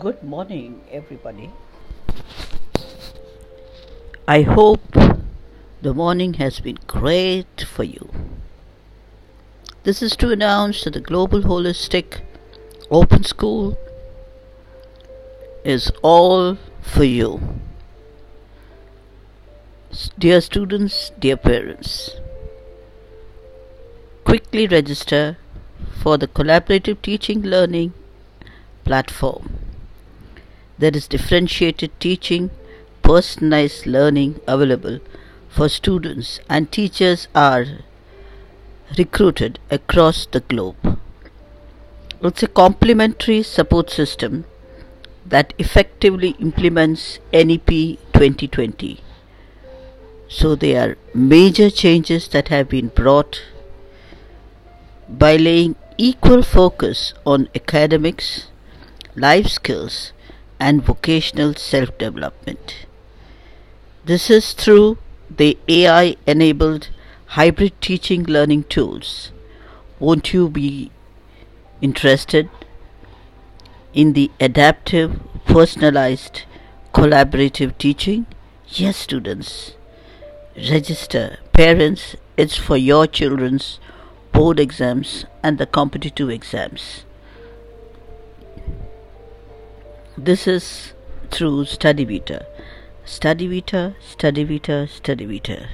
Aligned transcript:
Good 0.00 0.22
morning, 0.22 0.80
everybody. 0.90 1.50
I 4.26 4.40
hope 4.40 4.96
the 5.82 5.92
morning 5.92 6.34
has 6.34 6.58
been 6.60 6.78
great 6.86 7.66
for 7.70 7.84
you. 7.84 8.08
This 9.82 10.00
is 10.00 10.16
to 10.16 10.30
announce 10.30 10.84
that 10.84 10.94
the 10.94 11.02
Global 11.02 11.42
Holistic 11.42 12.22
Open 12.90 13.24
School 13.24 13.76
is 15.64 15.92
all 16.00 16.56
for 16.80 17.04
you. 17.04 17.60
Dear 20.18 20.40
students, 20.40 21.10
dear 21.18 21.36
parents, 21.36 22.12
quickly 24.24 24.66
register 24.66 25.36
for 26.02 26.16
the 26.16 26.28
collaborative 26.28 27.02
teaching 27.02 27.42
learning 27.42 27.92
platform. 28.84 29.59
There 30.80 30.96
is 30.96 31.06
differentiated 31.08 31.90
teaching, 32.00 32.48
personalized 33.02 33.86
learning 33.86 34.40
available 34.48 35.00
for 35.46 35.68
students, 35.68 36.40
and 36.48 36.72
teachers 36.72 37.28
are 37.34 37.66
recruited 38.96 39.58
across 39.70 40.24
the 40.24 40.40
globe. 40.40 40.98
It's 42.22 42.42
a 42.42 42.48
complementary 42.48 43.42
support 43.42 43.90
system 43.90 44.46
that 45.26 45.52
effectively 45.58 46.30
implements 46.38 47.18
NEP 47.30 47.68
2020. 48.14 49.00
So, 50.28 50.54
there 50.54 50.80
are 50.82 50.96
major 51.12 51.68
changes 51.68 52.26
that 52.28 52.48
have 52.48 52.70
been 52.70 52.88
brought 52.88 53.42
by 55.10 55.36
laying 55.36 55.76
equal 55.98 56.42
focus 56.42 57.12
on 57.26 57.48
academics, 57.54 58.46
life 59.14 59.48
skills, 59.48 60.12
and 60.60 60.84
vocational 60.84 61.54
self 61.54 61.96
development. 61.98 62.86
This 64.04 64.30
is 64.30 64.52
through 64.52 64.98
the 65.28 65.58
AI 65.68 66.16
enabled 66.26 66.88
hybrid 67.38 67.80
teaching 67.80 68.24
learning 68.24 68.64
tools. 68.64 69.32
Won't 69.98 70.32
you 70.32 70.48
be 70.48 70.90
interested 71.80 72.48
in 73.92 74.12
the 74.12 74.30
adaptive, 74.40 75.20
personalized, 75.44 76.42
collaborative 76.92 77.76
teaching? 77.78 78.26
Yes, 78.68 78.96
students. 78.96 79.74
Register. 80.56 81.38
Parents, 81.52 82.16
it's 82.36 82.56
for 82.56 82.76
your 82.76 83.06
children's 83.06 83.78
board 84.32 84.58
exams 84.60 85.24
and 85.42 85.58
the 85.58 85.66
competitive 85.66 86.30
exams. 86.30 87.04
This 90.22 90.46
is 90.46 90.92
through 91.30 91.64
StudyVita. 91.64 92.44
StudyVita, 93.06 93.94
StudyVita, 94.06 94.76
StudyVita. 94.94 95.68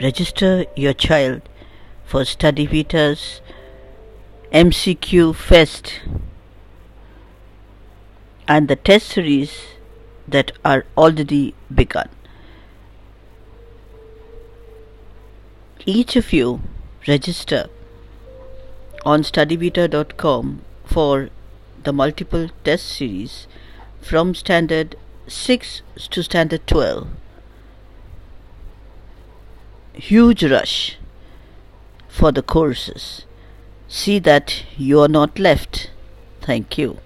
Register 0.00 0.66
your 0.76 0.92
child 0.92 1.42
for 2.04 2.20
StudyVita's 2.20 3.40
MCQ 4.52 5.34
Fest 5.34 6.02
and 8.46 8.68
the 8.68 8.76
test 8.76 9.08
series 9.08 9.52
that 10.28 10.52
are 10.64 10.86
already 10.96 11.52
begun. 11.74 12.10
Each 15.84 16.14
of 16.14 16.32
you 16.32 16.60
register 17.08 17.68
on 19.04 19.24
studyvita.com 19.24 20.60
for 20.84 21.30
the 21.84 21.92
multiple 21.92 22.48
test 22.64 22.86
series 22.86 23.46
from 24.00 24.34
standard 24.34 24.96
6 25.28 25.82
to 26.10 26.22
standard 26.22 26.66
12 26.66 27.08
huge 29.94 30.42
rush 30.44 30.98
for 32.08 32.32
the 32.32 32.42
courses. 32.42 33.26
See 33.88 34.18
that 34.20 34.64
you 34.76 35.00
are 35.00 35.08
not 35.08 35.38
left. 35.38 35.90
Thank 36.40 36.78
you 36.78 36.98